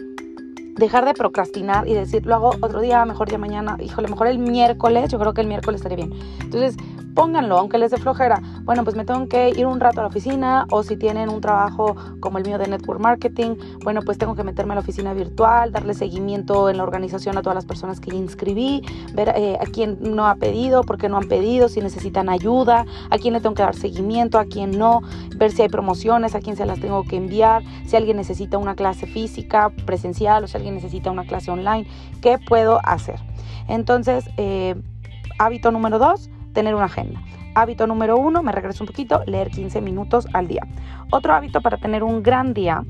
Dejar 0.76 1.04
de 1.04 1.12
procrastinar 1.14 1.86
y 1.88 1.94
decir, 1.94 2.24
lo 2.24 2.34
hago 2.36 2.50
otro 2.60 2.80
día, 2.80 3.04
mejor 3.04 3.28
ya 3.28 3.36
mañana, 3.36 3.76
híjole, 3.80 4.08
mejor 4.08 4.28
el 4.28 4.38
miércoles, 4.38 5.10
yo 5.10 5.18
creo 5.18 5.34
que 5.34 5.42
el 5.42 5.46
miércoles 5.46 5.80
estaría 5.80 6.06
bien. 6.06 6.18
Entonces, 6.40 6.76
pónganlo, 7.14 7.58
aunque 7.58 7.78
les 7.78 7.90
dé 7.90 7.98
flojera. 7.98 8.40
Bueno, 8.64 8.84
pues 8.84 8.96
me 8.96 9.04
tengo 9.04 9.28
que 9.28 9.50
ir 9.50 9.66
un 9.66 9.80
rato 9.80 10.00
a 10.00 10.04
la 10.04 10.08
oficina 10.08 10.66
o 10.70 10.82
si 10.82 10.96
tienen 10.96 11.28
un 11.28 11.40
trabajo 11.40 11.96
como 12.20 12.38
el 12.38 12.44
mío 12.44 12.58
de 12.58 12.68
network 12.68 13.00
marketing, 13.00 13.56
bueno, 13.82 14.02
pues 14.02 14.18
tengo 14.18 14.34
que 14.34 14.44
meterme 14.44 14.72
a 14.72 14.76
la 14.76 14.80
oficina 14.80 15.12
virtual, 15.14 15.72
darle 15.72 15.94
seguimiento 15.94 16.68
en 16.70 16.76
la 16.76 16.82
organización 16.82 17.36
a 17.38 17.42
todas 17.42 17.54
las 17.54 17.66
personas 17.66 18.00
que 18.00 18.14
inscribí, 18.14 18.82
ver 19.14 19.32
eh, 19.36 19.58
a 19.60 19.64
quién 19.64 19.98
no 20.00 20.26
ha 20.26 20.36
pedido, 20.36 20.82
por 20.82 20.98
qué 20.98 21.08
no 21.08 21.16
han 21.16 21.28
pedido, 21.28 21.68
si 21.68 21.80
necesitan 21.80 22.28
ayuda, 22.28 22.84
a 23.10 23.18
quién 23.18 23.34
le 23.34 23.40
tengo 23.40 23.54
que 23.54 23.62
dar 23.62 23.74
seguimiento, 23.74 24.38
a 24.38 24.44
quién 24.44 24.78
no, 24.78 25.00
ver 25.36 25.52
si 25.52 25.62
hay 25.62 25.68
promociones, 25.68 26.34
a 26.34 26.40
quién 26.40 26.56
se 26.56 26.66
las 26.66 26.80
tengo 26.80 27.04
que 27.04 27.16
enviar, 27.16 27.62
si 27.86 27.96
alguien 27.96 28.16
necesita 28.16 28.58
una 28.58 28.74
clase 28.74 29.06
física, 29.06 29.70
presencial 29.86 30.44
o 30.44 30.48
si 30.48 30.56
alguien 30.56 30.74
necesita 30.74 31.10
una 31.10 31.24
clase 31.24 31.50
online, 31.50 31.86
¿qué 32.20 32.38
puedo 32.38 32.80
hacer? 32.84 33.20
Entonces, 33.68 34.28
eh, 34.36 34.74
hábito 35.38 35.70
número 35.70 35.98
dos, 35.98 36.30
tener 36.52 36.74
una 36.74 36.86
agenda. 36.86 37.20
Hábito 37.54 37.86
número 37.86 38.16
uno, 38.16 38.42
me 38.42 38.52
regreso 38.52 38.84
un 38.84 38.88
poquito, 38.88 39.22
leer 39.26 39.50
15 39.50 39.80
minutos 39.80 40.26
al 40.32 40.46
día. 40.46 40.66
Otro 41.10 41.34
hábito 41.34 41.60
para 41.60 41.78
tener 41.78 42.02
un 42.04 42.22
gran 42.22 42.54
día 42.54 42.84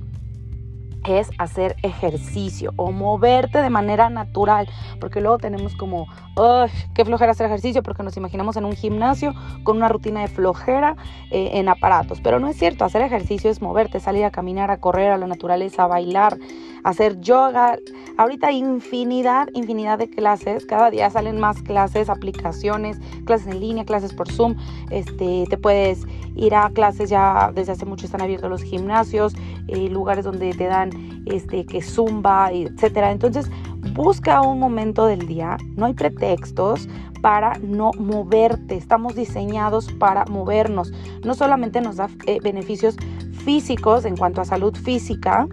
es 1.06 1.30
hacer 1.38 1.76
ejercicio 1.82 2.72
o 2.76 2.92
moverte 2.92 3.62
de 3.62 3.70
manera 3.70 4.10
natural, 4.10 4.68
porque 5.00 5.20
luego 5.20 5.38
tenemos 5.38 5.74
como, 5.76 6.06
¡ay, 6.36 6.70
qué 6.94 7.04
flojera 7.04 7.32
hacer 7.32 7.46
ejercicio! 7.46 7.82
Porque 7.82 8.02
nos 8.02 8.16
imaginamos 8.16 8.56
en 8.56 8.64
un 8.64 8.72
gimnasio 8.72 9.34
con 9.62 9.76
una 9.76 9.88
rutina 9.88 10.20
de 10.20 10.28
flojera 10.28 10.96
eh, 11.30 11.50
en 11.54 11.68
aparatos, 11.68 12.20
pero 12.20 12.38
no 12.38 12.48
es 12.48 12.56
cierto, 12.56 12.84
hacer 12.84 13.02
ejercicio 13.02 13.50
es 13.50 13.62
moverte, 13.62 14.00
salir 14.00 14.24
a 14.24 14.30
caminar, 14.30 14.70
a 14.70 14.78
correr 14.78 15.10
a 15.10 15.18
la 15.18 15.26
naturaleza, 15.26 15.84
a 15.84 15.86
bailar, 15.86 16.38
hacer 16.84 17.20
yoga. 17.20 17.78
Ahorita 18.16 18.48
hay 18.48 18.58
infinidad, 18.58 19.48
infinidad 19.54 19.98
de 19.98 20.10
clases, 20.10 20.66
cada 20.66 20.90
día 20.90 21.10
salen 21.10 21.40
más 21.40 21.62
clases, 21.62 22.08
aplicaciones, 22.08 22.98
clases 23.24 23.48
en 23.48 23.60
línea, 23.60 23.84
clases 23.84 24.12
por 24.12 24.30
Zoom, 24.30 24.56
este, 24.90 25.44
te 25.48 25.56
puedes 25.56 26.04
ir 26.36 26.54
a 26.54 26.70
clases 26.70 27.10
ya 27.10 27.50
desde 27.54 27.72
hace 27.72 27.86
mucho 27.86 28.06
están 28.06 28.22
abiertos 28.22 28.50
los 28.50 28.62
gimnasios, 28.62 29.34
eh, 29.68 29.88
lugares 29.88 30.24
donde 30.24 30.52
te 30.52 30.66
dan 30.66 30.89
este, 31.26 31.64
que 31.66 31.82
zumba, 31.82 32.50
etcétera. 32.52 33.10
Entonces, 33.10 33.50
busca 33.94 34.40
un 34.42 34.58
momento 34.58 35.06
del 35.06 35.26
día, 35.26 35.56
no 35.76 35.86
hay 35.86 35.94
pretextos 35.94 36.88
para 37.22 37.58
no 37.62 37.90
moverte, 37.98 38.76
estamos 38.76 39.14
diseñados 39.14 39.92
para 39.92 40.24
movernos. 40.26 40.92
No 41.24 41.34
solamente 41.34 41.80
nos 41.80 41.96
da 41.96 42.08
eh, 42.26 42.38
beneficios 42.42 42.96
físicos 43.44 44.04
en 44.04 44.16
cuanto 44.16 44.40
a 44.40 44.44
salud 44.44 44.74
física, 44.74 45.46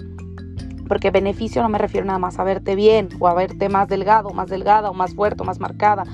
porque 0.88 1.12
beneficio 1.12 1.62
no 1.62 1.70
me 1.70 1.77
refiero 1.77 2.06
nada 2.06 2.20
más 2.20 2.39
a 2.39 2.44
verte 2.44 2.75
bien 2.75 3.10
o 3.20 3.27
a 3.27 3.34
verte 3.34 3.67
más 3.67 3.89
delgado, 3.89 4.29
más 4.32 4.48
delgada 4.50 4.89
o 4.89 4.94
más 4.94 5.13
fuerte 5.13 5.44
o 5.44 5.46
más 5.46 5.60
marcada 5.60 6.06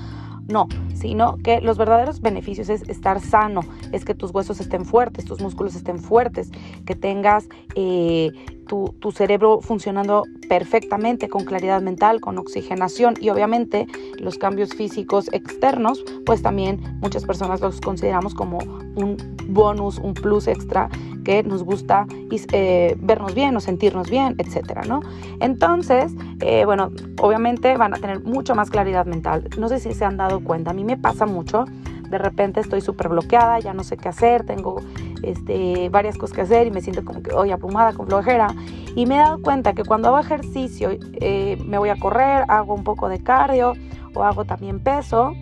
no, 0.48 0.68
sino 1.04 1.36
que 1.36 1.60
los 1.60 1.76
verdaderos 1.76 2.22
beneficios 2.22 2.70
es 2.70 2.88
estar 2.88 3.20
sano, 3.20 3.60
es 3.92 4.06
que 4.06 4.14
tus 4.14 4.30
huesos 4.30 4.58
estén 4.58 4.86
fuertes, 4.86 5.26
tus 5.26 5.38
músculos 5.38 5.74
estén 5.74 5.98
fuertes, 5.98 6.50
que 6.86 6.94
tengas 6.94 7.46
eh, 7.74 8.30
tu, 8.66 8.94
tu, 9.00 9.12
cerebro 9.12 9.60
funcionando 9.60 10.22
perfectamente, 10.48 11.28
con 11.28 11.44
claridad 11.44 11.82
mental, 11.82 12.22
con 12.22 12.38
oxigenación 12.38 13.16
y 13.20 13.28
obviamente 13.28 13.86
los 14.18 14.38
cambios 14.38 14.72
físicos 14.72 15.28
externos, 15.34 16.02
pues 16.24 16.40
también 16.40 16.80
muchas 17.02 17.26
personas 17.26 17.60
los 17.60 17.82
consideramos 17.82 18.34
como 18.34 18.56
un 18.96 19.33
bonus, 19.54 19.98
un 19.98 20.12
plus 20.12 20.46
extra 20.48 20.90
que 21.24 21.42
nos 21.42 21.64
gusta 21.64 22.06
eh, 22.52 22.96
vernos 23.00 23.34
bien 23.34 23.56
o 23.56 23.60
sentirnos 23.60 24.10
bien, 24.10 24.34
etcétera, 24.38 24.82
¿no? 24.86 25.00
Entonces, 25.40 26.12
eh, 26.40 26.64
bueno, 26.66 26.90
obviamente 27.20 27.76
van 27.76 27.94
a 27.94 27.96
tener 27.96 28.22
mucho 28.22 28.54
más 28.54 28.70
claridad 28.70 29.06
mental. 29.06 29.48
No 29.58 29.68
sé 29.68 29.80
si 29.80 29.94
se 29.94 30.04
han 30.04 30.16
dado 30.16 30.44
cuenta, 30.44 30.70
a 30.70 30.74
mí 30.74 30.84
me 30.84 30.96
pasa 30.96 31.26
mucho. 31.26 31.64
De 32.10 32.18
repente 32.18 32.60
estoy 32.60 32.80
súper 32.80 33.08
bloqueada, 33.08 33.58
ya 33.58 33.72
no 33.72 33.82
sé 33.82 33.96
qué 33.96 34.08
hacer, 34.08 34.44
tengo 34.44 34.76
este, 35.22 35.88
varias 35.88 36.16
cosas 36.16 36.36
que 36.36 36.42
hacer 36.42 36.66
y 36.66 36.70
me 36.70 36.80
siento 36.80 37.04
como 37.04 37.22
que 37.22 37.32
hoy 37.34 37.50
aplumada, 37.50 37.94
con 37.94 38.06
flojera. 38.06 38.48
Y 38.94 39.06
me 39.06 39.16
he 39.16 39.18
dado 39.18 39.40
cuenta 39.40 39.72
que 39.72 39.82
cuando 39.82 40.08
hago 40.08 40.20
ejercicio, 40.20 40.90
eh, 40.92 41.58
me 41.64 41.78
voy 41.78 41.88
a 41.88 41.96
correr, 41.96 42.44
hago 42.48 42.74
un 42.74 42.84
poco 42.84 43.08
de 43.08 43.20
cardio 43.20 43.72
o 44.14 44.22
hago 44.22 44.44
también 44.44 44.78
peso, 44.78 45.32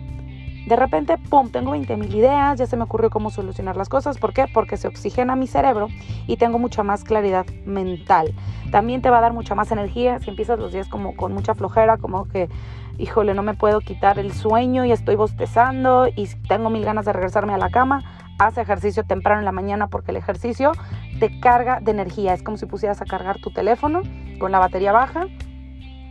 de 0.65 0.75
repente, 0.77 1.17
¡pum!, 1.17 1.49
tengo 1.49 1.71
20 1.71 1.97
mil 1.97 2.15
ideas, 2.15 2.57
ya 2.57 2.65
se 2.65 2.77
me 2.77 2.83
ocurrió 2.83 3.09
cómo 3.09 3.29
solucionar 3.29 3.75
las 3.75 3.89
cosas. 3.89 4.17
¿Por 4.17 4.33
qué? 4.33 4.45
Porque 4.53 4.77
se 4.77 4.87
oxigena 4.87 5.35
mi 5.35 5.47
cerebro 5.47 5.89
y 6.25 6.37
tengo 6.37 6.57
mucha 6.57 6.83
más 6.83 7.03
claridad 7.03 7.45
mental. 7.65 8.33
También 8.71 9.01
te 9.01 9.09
va 9.09 9.17
a 9.17 9.21
dar 9.21 9.33
mucha 9.33 9.55
más 9.55 9.71
energía 9.71 10.19
si 10.19 10.29
empiezas 10.29 10.57
los 10.59 10.71
días 10.71 10.87
como 10.87 11.15
con 11.15 11.33
mucha 11.33 11.53
flojera, 11.53 11.97
como 11.97 12.25
que, 12.25 12.49
híjole, 12.97 13.33
no 13.33 13.43
me 13.43 13.55
puedo 13.55 13.81
quitar 13.81 14.19
el 14.19 14.31
sueño 14.31 14.85
y 14.85 14.91
estoy 14.91 15.15
bostezando 15.15 16.07
y 16.07 16.27
tengo 16.47 16.69
mil 16.69 16.85
ganas 16.85 17.05
de 17.05 17.13
regresarme 17.13 17.53
a 17.53 17.57
la 17.57 17.69
cama. 17.69 18.03
Haz 18.39 18.57
ejercicio 18.57 19.03
temprano 19.03 19.39
en 19.39 19.45
la 19.45 19.51
mañana 19.51 19.87
porque 19.87 20.11
el 20.11 20.17
ejercicio 20.17 20.71
te 21.19 21.39
carga 21.41 21.81
de 21.81 21.91
energía. 21.91 22.33
Es 22.33 22.41
como 22.41 22.57
si 22.57 22.65
pusieras 22.65 23.01
a 23.01 23.05
cargar 23.05 23.37
tu 23.39 23.51
teléfono 23.51 24.01
con 24.39 24.51
la 24.51 24.59
batería 24.59 24.93
baja 24.93 25.27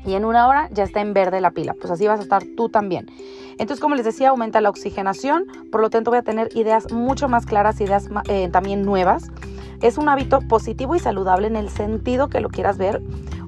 y 0.04 0.14
en 0.14 0.24
una 0.24 0.46
hora 0.46 0.68
ya 0.72 0.84
está 0.84 1.00
en 1.00 1.14
verde 1.14 1.40
la 1.40 1.52
pila. 1.52 1.74
Pues 1.74 1.90
así 1.90 2.06
vas 2.06 2.20
a 2.20 2.22
estar 2.22 2.42
tú 2.56 2.68
también. 2.68 3.06
Entonces, 3.52 3.80
como 3.80 3.94
les 3.94 4.04
decía, 4.04 4.30
aumenta 4.30 4.60
la 4.60 4.70
oxigenación, 4.70 5.46
por 5.70 5.80
lo 5.80 5.90
tanto 5.90 6.10
voy 6.10 6.18
a 6.18 6.22
tener 6.22 6.48
ideas 6.56 6.92
mucho 6.92 7.28
más 7.28 7.46
claras, 7.46 7.80
ideas 7.80 8.08
eh, 8.28 8.48
también 8.50 8.82
nuevas. 8.82 9.30
Es 9.80 9.98
un 9.98 10.08
hábito 10.08 10.40
positivo 10.40 10.94
y 10.94 11.00
saludable 11.00 11.48
en 11.48 11.56
el 11.56 11.68
sentido 11.68 12.28
que 12.28 12.40
lo 12.40 12.48
quieras 12.48 12.78
ver 12.78 13.02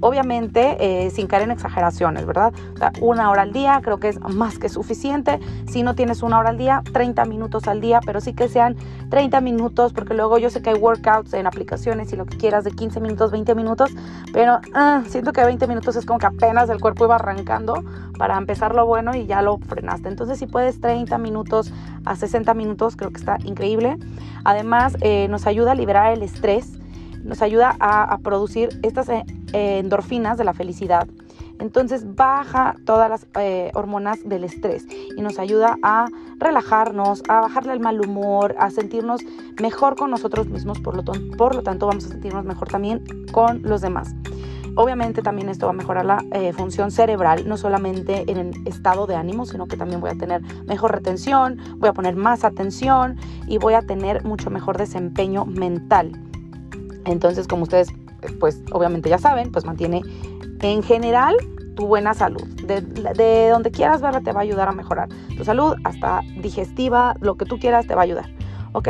Obviamente, 0.07 0.77
eh, 0.81 1.09
sin 1.09 1.27
caer 1.27 1.45
en 1.45 1.51
exageraciones, 1.51 2.27
¿verdad? 2.27 2.53
O 2.75 2.77
sea, 2.77 2.93
una 3.01 3.31
hora 3.31 3.41
al 3.41 3.55
día 3.55 3.81
creo 3.83 3.97
que 3.97 4.11
es 4.11 4.21
más 4.21 4.59
que 4.59 4.69
suficiente. 4.69 5.41
Si 5.67 5.83
no 5.83 5.95
tienes 5.95 6.23
una 6.23 6.39
hora 6.39 6.51
al 6.51 6.59
día, 6.59 6.83
30 6.93 7.25
minutos 7.25 7.69
al 7.69 7.81
día, 7.81 8.01
pero 8.05 8.21
sí 8.21 8.35
que 8.35 8.51
sean 8.51 8.77
30 9.09 9.41
minutos, 9.41 9.95
porque 9.95 10.13
luego 10.13 10.37
yo 10.37 10.51
sé 10.51 10.61
que 10.61 10.69
hay 10.69 10.77
workouts 10.77 11.33
en 11.33 11.47
aplicaciones 11.47 12.13
y 12.13 12.17
lo 12.17 12.27
que 12.27 12.37
quieras 12.37 12.65
de 12.65 12.73
15 12.73 13.01
minutos, 13.01 13.31
20 13.31 13.55
minutos, 13.55 13.93
pero 14.31 14.59
ah, 14.75 15.05
siento 15.09 15.33
que 15.33 15.43
20 15.43 15.67
minutos 15.69 15.97
es 15.97 16.05
como 16.05 16.19
que 16.19 16.27
apenas 16.27 16.69
el 16.69 16.83
cuerpo 16.83 17.07
iba 17.07 17.15
arrancando 17.15 17.83
para 18.19 18.37
empezar 18.37 18.75
lo 18.75 18.85
bueno 18.85 19.17
y 19.17 19.25
ya 19.25 19.41
lo 19.41 19.57
frenaste. 19.57 20.11
Entonces, 20.11 20.39
si 20.39 20.47
puedes 20.47 20.83
30 20.83 21.17
minutos 21.17 21.73
a 22.05 22.15
60 22.15 22.53
minutos, 22.53 22.95
creo 22.97 23.09
que 23.09 23.21
está 23.21 23.39
increíble. 23.43 23.97
Además, 24.45 24.99
eh, 25.01 25.29
nos 25.31 25.47
ayuda 25.47 25.73
a 25.73 25.75
liberar 25.75 26.13
el 26.13 26.23
estrés 26.23 26.79
nos 27.25 27.41
ayuda 27.41 27.75
a, 27.81 28.19
producir 28.19 28.69
estas 28.83 29.09
eh, 29.55 29.79
endorfinas 29.79 30.37
de 30.37 30.45
la 30.45 30.53
felicidad. 30.53 31.09
Entonces 31.61 32.17
baja 32.17 32.75
todas 32.85 33.09
las 33.09 33.27
eh, 33.39 33.71
hormonas 33.75 34.19
del 34.29 34.45
estrés 34.45 34.85
y 35.17 35.23
nos 35.23 35.39
ayuda 35.39 35.79
a 35.83 36.09
relajarnos, 36.39 37.23
a 37.29 37.41
bajarle 37.41 37.73
el 37.73 37.81
mal 37.81 38.01
humor, 38.01 38.57
a 38.59 38.71
sentirnos 38.71 39.21
mejor 39.63 39.95
con 39.95 40.11
nosotros 40.11 40.49
mismos, 40.49 40.81
por 40.81 40.97
lo, 40.97 41.05
por 41.37 41.55
lo 41.55 41.63
tanto 41.63 41.87
vamos 41.87 42.07
a 42.07 42.09
sentirnos 42.09 42.45
mejor 42.45 42.69
también 42.69 43.05
con 43.33 43.63
los 43.63 43.81
demás. 43.81 44.15
Obviamente 44.77 45.23
también 45.23 45.49
esto 45.49 45.67
va 45.67 45.71
a 45.71 45.77
mejorar 45.77 46.05
la 46.05 46.25
eh, 46.33 46.53
función 46.53 46.91
cerebral, 46.91 47.49
no 47.49 47.57
solamente 47.57 48.25
en 48.29 48.39
el 48.39 48.67
estado 48.67 49.07
de 49.07 49.15
ánimo, 49.15 49.47
sino 49.47 49.67
que 49.67 49.77
también 49.77 50.01
voy 50.01 50.11
a 50.11 50.17
tener 50.17 50.43
mejor 50.67 50.91
retención, 50.91 51.61
voy 51.77 51.91
a 51.91 51.93
poner 51.93 52.17
más 52.17 52.43
atención 52.43 53.17
y 53.47 53.59
voy 53.59 53.75
a 53.75 53.83
tener 53.83 54.25
mucho 54.25 54.51
mejor 54.51 54.77
desempeño 54.77 55.45
mental. 55.45 56.21
Entonces, 57.05 57.47
como 57.47 57.63
ustedes, 57.63 57.89
pues 58.41 58.63
obviamente 58.73 59.09
ya 59.09 59.19
saben, 59.19 59.53
pues 59.53 59.65
mantiene 59.65 60.03
en 60.65 60.83
general 60.83 61.37
tu 61.75 61.87
buena 61.87 62.15
salud. 62.15 62.43
De, 62.65 63.49
donde 63.49 63.71
quieras 63.71 64.01
verla 64.01 64.21
te 64.21 64.33
va 64.33 64.41
a 64.41 64.43
ayudar 64.43 64.69
a 64.69 64.73
mejorar 64.73 65.09
tu 65.37 65.45
salud, 65.45 65.75
hasta 65.85 66.23
digestiva, 66.41 67.15
lo 67.21 67.37
que 67.37 67.45
tú 67.45 67.59
quieras 67.59 67.87
te 67.87 67.95
va 67.95 68.03
a 68.03 68.05
ayudar. 68.05 68.31
¿Ok? 68.73 68.89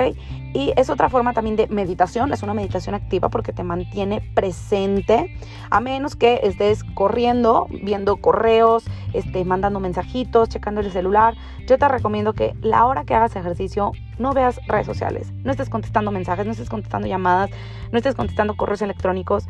Y 0.55 0.73
es 0.77 0.89
otra 0.89 1.09
forma 1.09 1.33
también 1.33 1.57
de 1.57 1.67
meditación, 1.67 2.33
es 2.33 2.43
una 2.43 2.55
meditación 2.55 2.95
activa 2.95 3.29
porque 3.29 3.53
te 3.53 3.65
mantiene 3.65 4.23
presente, 4.35 5.37
a 5.69 5.81
menos 5.81 6.15
que 6.15 6.41
estés 6.45 6.85
corriendo, 6.95 7.67
viendo 7.83 8.17
correos, 8.19 8.85
este, 9.13 9.45
mandando 9.45 9.81
mensajitos, 9.81 10.49
checando 10.49 10.81
el 10.81 10.91
celular. 10.93 11.35
Yo 11.67 11.77
te 11.77 11.89
recomiendo 11.89 12.35
que 12.35 12.55
la 12.63 12.87
hora 12.87 13.05
que 13.05 13.15
hagas 13.15 13.35
ejercicio 13.35 13.93
no 14.19 14.33
veas 14.33 14.61
redes 14.67 14.87
sociales, 14.87 15.33
no 15.45 15.51
estés 15.51 15.69
contestando 15.69 16.11
mensajes, 16.11 16.47
no 16.47 16.53
estés 16.53 16.69
contestando 16.69 17.07
llamadas, 17.07 17.51
no 17.93 17.99
estés 17.99 18.15
contestando 18.15 18.57
correos 18.57 18.83
electrónicos. 18.83 19.47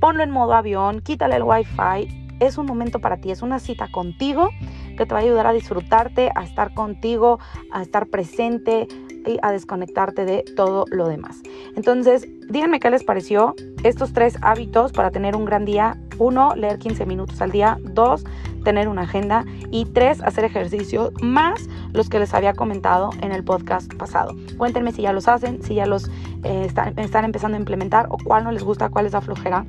Ponlo 0.00 0.22
en 0.22 0.30
modo 0.30 0.54
avión, 0.54 1.00
quítale 1.00 1.36
el 1.36 1.42
wifi. 1.42 2.20
Es 2.40 2.58
un 2.58 2.66
momento 2.66 2.98
para 2.98 3.18
ti, 3.18 3.30
es 3.30 3.42
una 3.42 3.60
cita 3.60 3.88
contigo 3.92 4.50
que 4.96 5.06
te 5.06 5.14
va 5.14 5.20
a 5.20 5.22
ayudar 5.22 5.46
a 5.46 5.52
disfrutarte, 5.52 6.30
a 6.34 6.42
estar 6.42 6.74
contigo, 6.74 7.38
a 7.72 7.82
estar 7.82 8.08
presente, 8.08 8.88
y 9.26 9.38
a 9.42 9.52
desconectarte 9.52 10.24
de 10.24 10.44
todo 10.56 10.84
lo 10.90 11.08
demás. 11.08 11.42
Entonces, 11.76 12.26
díganme 12.48 12.80
qué 12.80 12.90
les 12.90 13.04
pareció 13.04 13.54
estos 13.82 14.12
tres 14.12 14.36
hábitos 14.42 14.92
para 14.92 15.10
tener 15.10 15.36
un 15.36 15.44
gran 15.44 15.64
día. 15.64 15.98
Uno, 16.18 16.54
leer 16.54 16.78
15 16.78 17.06
minutos 17.06 17.40
al 17.40 17.50
día. 17.50 17.78
Dos, 17.82 18.24
tener 18.62 18.88
una 18.88 19.02
agenda. 19.02 19.44
Y 19.70 19.86
tres, 19.86 20.20
hacer 20.22 20.44
ejercicio 20.44 21.12
más 21.20 21.68
los 21.92 22.08
que 22.08 22.18
les 22.18 22.34
había 22.34 22.54
comentado 22.54 23.10
en 23.20 23.32
el 23.32 23.44
podcast 23.44 23.92
pasado. 23.94 24.34
Cuéntenme 24.56 24.92
si 24.92 25.02
ya 25.02 25.12
los 25.12 25.28
hacen, 25.28 25.62
si 25.62 25.74
ya 25.74 25.86
los 25.86 26.08
eh, 26.44 26.64
están, 26.66 26.98
están 26.98 27.24
empezando 27.24 27.56
a 27.56 27.60
implementar 27.60 28.06
o 28.10 28.18
cuál 28.18 28.44
no 28.44 28.52
les 28.52 28.62
gusta, 28.62 28.88
cuál 28.88 29.06
es 29.06 29.12
la 29.12 29.20
flojera 29.20 29.66